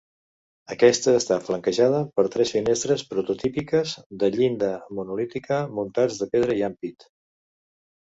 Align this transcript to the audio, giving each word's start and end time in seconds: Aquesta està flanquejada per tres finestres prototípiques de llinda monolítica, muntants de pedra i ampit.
Aquesta 0.75 1.11
està 1.17 1.35
flanquejada 1.49 1.99
per 2.15 2.23
tres 2.35 2.53
finestres 2.55 3.03
prototípiques 3.11 3.93
de 4.23 4.31
llinda 4.37 4.71
monolítica, 5.01 5.61
muntants 5.81 6.17
de 6.23 6.29
pedra 6.33 6.57
i 6.61 6.65
ampit. 6.71 7.07